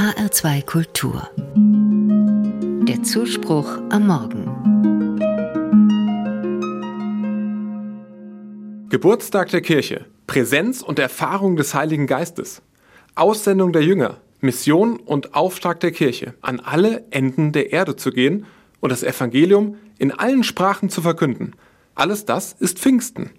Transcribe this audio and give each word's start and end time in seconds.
HR2 0.00 0.64
Kultur. 0.64 1.28
Der 2.88 3.02
Zuspruch 3.02 3.68
am 3.90 4.06
Morgen. 4.06 4.46
Geburtstag 8.88 9.50
der 9.50 9.60
Kirche. 9.60 10.06
Präsenz 10.26 10.80
und 10.80 10.98
Erfahrung 10.98 11.56
des 11.56 11.74
Heiligen 11.74 12.06
Geistes. 12.06 12.62
Aussendung 13.14 13.74
der 13.74 13.82
Jünger. 13.82 14.22
Mission 14.40 14.96
und 15.00 15.34
Auftrag 15.34 15.80
der 15.80 15.92
Kirche, 15.92 16.32
an 16.40 16.60
alle 16.60 17.04
Enden 17.10 17.52
der 17.52 17.70
Erde 17.70 17.94
zu 17.94 18.10
gehen 18.10 18.46
und 18.80 18.88
das 18.92 19.02
Evangelium 19.02 19.76
in 19.98 20.12
allen 20.12 20.44
Sprachen 20.44 20.88
zu 20.88 21.02
verkünden. 21.02 21.52
Alles 21.94 22.24
das 22.24 22.54
ist 22.54 22.78
Pfingsten. 22.78 23.32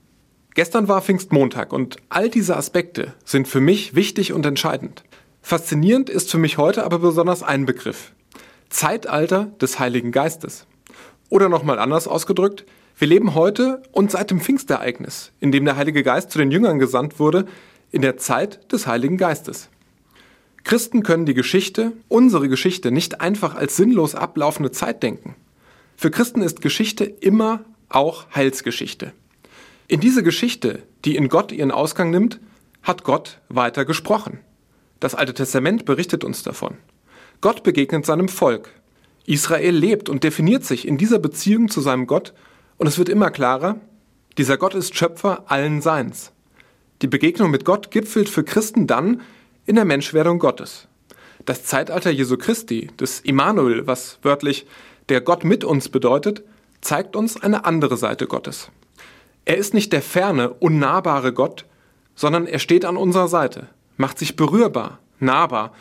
Gestern 0.54 0.88
war 0.88 1.02
Pfingstmontag 1.02 1.74
und 1.74 1.98
all 2.10 2.30
diese 2.30 2.56
Aspekte 2.56 3.16
sind 3.26 3.48
für 3.48 3.62
mich 3.62 3.96
wichtig 3.96 4.32
und 4.32 4.46
entscheidend. 4.46 5.04
Faszinierend 5.42 6.10
ist 6.10 6.32
für 6.32 6.38
mich 6.38 6.58
heute 6.58 6.84
aber 6.84 7.00
besonders 7.00 7.44
ein 7.44 7.66
Begriff. 7.66 8.14
Zeitalter 8.70 9.52
des 9.60 9.80
Heiligen 9.80 10.12
Geistes. 10.12 10.66
Oder 11.30 11.50
nochmal 11.50 11.80
anders 11.80 12.08
ausgedrückt, 12.08 12.66
wir 12.98 13.08
leben 13.08 13.34
heute 13.36 13.82
und 13.92 14.12
seit 14.12 14.32
dem 14.32 14.40
Pfingstereignis, 14.40 15.32
in 15.40 15.52
dem 15.52 15.66
der 15.66 15.76
Heilige 15.76 16.04
Geist 16.04 16.32
zu 16.32 16.38
den 16.38 16.52
Jüngern 16.52 16.80
gesandt 16.80 17.20
wurde, 17.20 17.46
in 17.92 18.02
der 18.02 18.18
Zeit 18.18 18.72
des 18.72 18.88
Heiligen 18.88 19.18
Geistes. 19.18 19.70
Christen 20.64 21.04
können 21.04 21.26
die 21.26 21.34
Geschichte, 21.34 21.94
unsere 22.08 22.48
Geschichte, 22.48 22.92
nicht 22.92 23.20
einfach 23.20 23.56
als 23.56 23.76
sinnlos 23.76 24.16
ablaufende 24.16 24.72
Zeit 24.72 25.02
denken. 25.04 25.36
Für 25.96 26.12
Christen 26.12 26.42
ist 26.42 26.62
Geschichte 26.62 27.04
immer 27.04 27.66
auch 27.90 28.26
Heilsgeschichte. 28.34 29.14
In 29.88 30.00
diese 30.00 30.24
Geschichte, 30.24 30.84
die 31.04 31.16
in 31.16 31.28
Gott 31.28 31.52
ihren 31.52 31.72
Ausgang 31.72 32.12
nimmt, 32.12 32.40
hat 32.84 33.04
Gott 33.04 33.40
weiter 33.50 33.84
gesprochen. 33.84 34.40
Das 35.02 35.16
Alte 35.16 35.34
Testament 35.34 35.86
berichtet 35.86 36.24
uns 36.24 36.44
davon. 36.44 36.78
Gott 37.42 37.64
begegnet 37.64 38.06
seinem 38.06 38.30
Volk. 38.30 38.70
Israel 39.26 39.76
lebt 39.76 40.10
und 40.10 40.24
definiert 40.24 40.64
sich 40.64 40.88
in 40.88 41.00
dieser 41.00 41.18
Beziehung 41.18 41.70
zu 41.70 41.82
seinem 41.82 42.06
Gott 42.06 42.34
und 42.78 42.86
es 42.86 43.00
wird 43.00 43.10
immer 43.10 43.32
klarer, 43.32 43.82
dieser 44.38 44.58
Gott 44.58 44.76
ist 44.76 44.96
Schöpfer 44.96 45.46
allen 45.48 45.82
Seins. 45.82 46.34
Die 47.02 47.08
Begegnung 47.08 47.50
mit 47.50 47.66
Gott 47.66 47.90
gipfelt 47.90 48.30
für 48.30 48.44
Christen 48.44 48.86
dann 48.86 49.22
in 49.66 49.74
der 49.74 49.86
Menschwerdung 49.86 50.38
Gottes. 50.38 50.88
Das 51.46 51.64
Zeitalter 51.64 52.12
Jesu 52.12 52.38
Christi, 52.38 52.92
des 53.00 53.22
Immanuel, 53.22 53.88
was 53.88 54.20
wörtlich 54.22 54.68
der 55.10 55.22
Gott 55.22 55.44
mit 55.44 55.64
uns 55.64 55.90
bedeutet, 55.90 56.44
zeigt 56.82 57.16
uns 57.16 57.42
eine 57.42 57.66
andere 57.66 57.98
Seite 57.98 58.28
Gottes. 58.28 58.70
Er 59.46 59.58
ist 59.58 59.74
nicht 59.74 59.94
der 59.94 60.04
ferne, 60.04 60.52
unnahbare 60.54 61.34
Gott, 61.34 61.66
sondern 62.14 62.46
er 62.46 62.60
steht 62.60 62.86
an 62.86 62.98
unserer 62.98 63.28
Seite 63.28 63.68
macht 64.02 64.20
sich 64.20 64.36
berührbar, 64.36 65.00
nahbar 65.20 65.72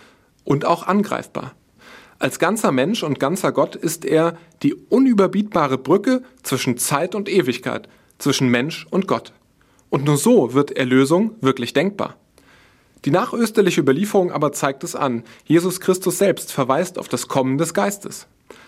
und 0.45 0.65
auch 0.65 0.87
angreifbar. 0.87 1.55
Als 2.21 2.39
ganzer 2.39 2.71
Mensch 2.71 3.03
und 3.03 3.19
ganzer 3.19 3.51
Gott 3.51 3.75
ist 3.75 4.05
er 4.05 4.37
die 4.63 4.75
unüberbietbare 4.75 5.79
Brücke 5.79 6.23
zwischen 6.43 6.77
Zeit 6.77 7.15
und 7.15 7.29
Ewigkeit, 7.29 7.89
zwischen 8.19 8.49
Mensch 8.49 8.87
und 8.91 9.09
Gott. 9.09 9.33
Und 9.89 10.05
nur 10.05 10.19
so 10.19 10.53
wird 10.53 10.71
Erlösung 10.73 11.33
wirklich 11.41 11.73
denkbar. 11.73 12.17
Die 13.07 13.11
nachösterliche 13.11 13.81
Überlieferung 13.81 14.31
aber 14.31 14.53
zeigt 14.53 14.85
es 14.85 14.95
an. 14.95 15.25
Jesus 15.47 15.81
Christus 15.81 16.19
selbst 16.19 16.53
verweist 16.53 16.99
auf 16.99 17.09
das 17.09 17.27
Kommen 17.27 17.57
des 17.57 17.73
Geistes, 17.73 18.27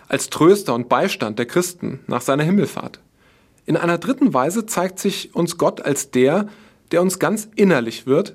als 0.09 0.31
Tröster 0.31 0.75
und 0.75 0.89
Beistand 0.89 1.39
der 1.39 1.47
Christen 1.47 2.01
nach 2.07 2.23
seiner 2.23 2.43
Himmelfahrt. 2.43 3.01
In 3.67 3.77
einer 3.77 3.99
dritten 3.99 4.33
Weise 4.33 4.65
zeigt 4.65 4.99
sich 4.99 5.35
uns 5.35 5.59
Gott 5.59 5.83
als 5.83 6.11
der, 6.11 6.49
der 6.91 7.03
uns 7.03 7.19
ganz 7.19 7.49
innerlich 7.55 8.07
wird 8.07 8.35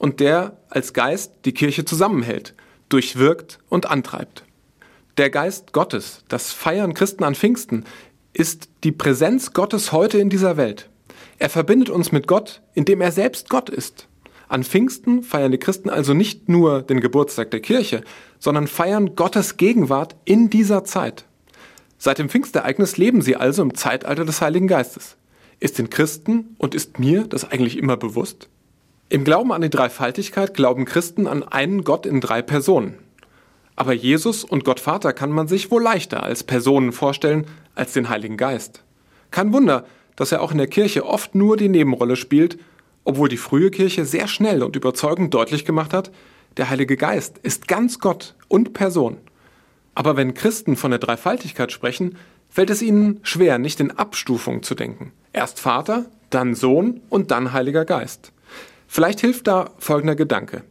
und 0.00 0.18
der 0.18 0.56
als 0.70 0.94
Geist 0.94 1.30
die 1.44 1.52
Kirche 1.52 1.84
zusammenhält, 1.84 2.54
durchwirkt 2.88 3.58
und 3.68 3.84
antreibt. 3.90 4.44
Der 5.18 5.28
Geist 5.28 5.74
Gottes, 5.74 6.24
das 6.28 6.52
Feiern 6.52 6.94
Christen 6.94 7.22
an 7.22 7.34
Pfingsten, 7.34 7.84
ist 8.32 8.70
die 8.82 8.92
Präsenz 8.92 9.52
Gottes 9.52 9.92
heute 9.92 10.18
in 10.18 10.30
dieser 10.30 10.56
Welt. 10.56 10.88
Er 11.38 11.50
verbindet 11.50 11.90
uns 11.90 12.12
mit 12.12 12.26
Gott, 12.26 12.62
indem 12.72 13.02
er 13.02 13.12
selbst 13.12 13.50
Gott 13.50 13.68
ist. 13.68 14.08
An 14.48 14.64
Pfingsten 14.64 15.22
feiern 15.22 15.52
die 15.52 15.58
Christen 15.58 15.90
also 15.90 16.14
nicht 16.14 16.48
nur 16.48 16.80
den 16.80 17.00
Geburtstag 17.00 17.50
der 17.50 17.60
Kirche, 17.60 18.02
sondern 18.38 18.68
feiern 18.68 19.16
Gottes 19.16 19.58
Gegenwart 19.58 20.16
in 20.24 20.48
dieser 20.48 20.82
Zeit. 20.82 21.26
Seit 21.98 22.18
dem 22.18 22.30
Pfingstereignis 22.30 22.96
leben 22.96 23.20
sie 23.20 23.36
also 23.36 23.60
im 23.60 23.74
Zeitalter 23.74 24.24
des 24.24 24.40
Heiligen 24.40 24.66
Geistes. 24.66 25.18
Ist 25.58 25.78
den 25.78 25.90
Christen 25.90 26.56
und 26.56 26.74
ist 26.74 26.98
mir 26.98 27.26
das 27.26 27.44
eigentlich 27.44 27.76
immer 27.76 27.98
bewusst? 27.98 28.48
Im 29.12 29.24
Glauben 29.24 29.50
an 29.50 29.60
die 29.60 29.70
Dreifaltigkeit 29.70 30.54
glauben 30.54 30.84
Christen 30.84 31.26
an 31.26 31.42
einen 31.42 31.82
Gott 31.82 32.06
in 32.06 32.20
drei 32.20 32.42
Personen. 32.42 32.94
Aber 33.74 33.92
Jesus 33.92 34.44
und 34.44 34.64
Gott 34.64 34.78
Vater 34.78 35.12
kann 35.12 35.32
man 35.32 35.48
sich 35.48 35.72
wohl 35.72 35.82
leichter 35.82 36.22
als 36.22 36.44
Personen 36.44 36.92
vorstellen 36.92 37.46
als 37.74 37.92
den 37.92 38.08
Heiligen 38.08 38.36
Geist. 38.36 38.84
Kein 39.32 39.52
Wunder, 39.52 39.84
dass 40.14 40.30
er 40.30 40.40
auch 40.40 40.52
in 40.52 40.58
der 40.58 40.68
Kirche 40.68 41.04
oft 41.04 41.34
nur 41.34 41.56
die 41.56 41.68
Nebenrolle 41.68 42.14
spielt, 42.14 42.56
obwohl 43.02 43.28
die 43.28 43.36
frühe 43.36 43.72
Kirche 43.72 44.04
sehr 44.04 44.28
schnell 44.28 44.62
und 44.62 44.76
überzeugend 44.76 45.34
deutlich 45.34 45.64
gemacht 45.64 45.92
hat, 45.92 46.12
der 46.56 46.70
Heilige 46.70 46.96
Geist 46.96 47.38
ist 47.38 47.66
ganz 47.66 47.98
Gott 47.98 48.36
und 48.46 48.74
Person. 48.74 49.16
Aber 49.92 50.16
wenn 50.16 50.34
Christen 50.34 50.76
von 50.76 50.92
der 50.92 51.00
Dreifaltigkeit 51.00 51.72
sprechen, 51.72 52.16
fällt 52.48 52.70
es 52.70 52.80
ihnen 52.80 53.18
schwer, 53.24 53.58
nicht 53.58 53.80
in 53.80 53.90
Abstufung 53.90 54.62
zu 54.62 54.76
denken. 54.76 55.10
Erst 55.32 55.58
Vater, 55.58 56.06
dann 56.30 56.54
Sohn 56.54 57.00
und 57.08 57.32
dann 57.32 57.52
Heiliger 57.52 57.84
Geist. 57.84 58.30
Vielleicht 58.92 59.20
hilft 59.20 59.46
da 59.46 59.70
folgender 59.78 60.16
Gedanke. 60.16 60.64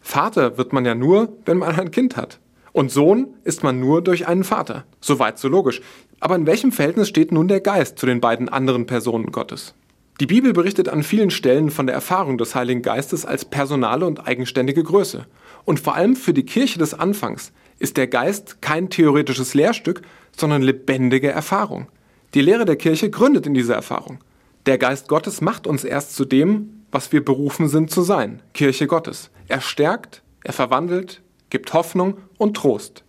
Vater 0.00 0.56
wird 0.56 0.72
man 0.72 0.86
ja 0.86 0.94
nur, 0.94 1.34
wenn 1.44 1.58
man 1.58 1.78
ein 1.78 1.90
Kind 1.90 2.16
hat. 2.16 2.40
Und 2.72 2.90
Sohn 2.90 3.34
ist 3.44 3.62
man 3.62 3.78
nur 3.78 4.02
durch 4.02 4.26
einen 4.26 4.42
Vater. 4.42 4.86
Soweit 5.02 5.38
so 5.38 5.48
logisch. 5.48 5.82
Aber 6.18 6.34
in 6.36 6.46
welchem 6.46 6.72
Verhältnis 6.72 7.10
steht 7.10 7.30
nun 7.30 7.46
der 7.46 7.60
Geist 7.60 7.98
zu 7.98 8.06
den 8.06 8.22
beiden 8.22 8.48
anderen 8.48 8.86
Personen 8.86 9.32
Gottes? 9.32 9.74
Die 10.18 10.24
Bibel 10.24 10.54
berichtet 10.54 10.88
an 10.88 11.02
vielen 11.02 11.28
Stellen 11.28 11.70
von 11.70 11.84
der 11.84 11.94
Erfahrung 11.94 12.38
des 12.38 12.54
Heiligen 12.54 12.80
Geistes 12.80 13.26
als 13.26 13.44
personale 13.44 14.06
und 14.06 14.26
eigenständige 14.26 14.82
Größe. 14.82 15.26
Und 15.66 15.78
vor 15.78 15.94
allem 15.94 16.16
für 16.16 16.32
die 16.32 16.46
Kirche 16.46 16.78
des 16.78 16.94
Anfangs 16.94 17.52
ist 17.78 17.98
der 17.98 18.06
Geist 18.06 18.62
kein 18.62 18.88
theoretisches 18.88 19.52
Lehrstück, 19.52 20.00
sondern 20.34 20.62
lebendige 20.62 21.30
Erfahrung. 21.30 21.88
Die 22.32 22.40
Lehre 22.40 22.64
der 22.64 22.76
Kirche 22.76 23.10
gründet 23.10 23.46
in 23.46 23.52
dieser 23.52 23.74
Erfahrung. 23.74 24.20
Der 24.64 24.78
Geist 24.78 25.06
Gottes 25.08 25.42
macht 25.42 25.66
uns 25.66 25.84
erst 25.84 26.16
zu 26.16 26.24
dem, 26.24 26.77
was 26.90 27.12
wir 27.12 27.24
berufen 27.24 27.68
sind 27.68 27.90
zu 27.90 28.02
sein, 28.02 28.42
Kirche 28.54 28.86
Gottes. 28.86 29.30
Er 29.48 29.60
stärkt, 29.60 30.22
er 30.44 30.52
verwandelt, 30.52 31.22
gibt 31.50 31.72
Hoffnung 31.72 32.18
und 32.36 32.56
Trost. 32.56 33.04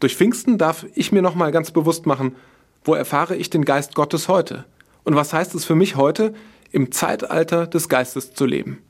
Durch 0.00 0.16
Pfingsten 0.16 0.58
darf 0.58 0.86
ich 0.94 1.12
mir 1.12 1.22
nochmal 1.22 1.52
ganz 1.52 1.70
bewusst 1.70 2.06
machen, 2.06 2.36
wo 2.84 2.94
erfahre 2.94 3.36
ich 3.36 3.50
den 3.50 3.64
Geist 3.64 3.94
Gottes 3.94 4.28
heute? 4.28 4.64
Und 5.04 5.16
was 5.16 5.32
heißt 5.32 5.54
es 5.54 5.64
für 5.64 5.74
mich 5.74 5.96
heute, 5.96 6.34
im 6.70 6.92
Zeitalter 6.92 7.66
des 7.66 7.88
Geistes 7.88 8.34
zu 8.34 8.46
leben? 8.46 8.82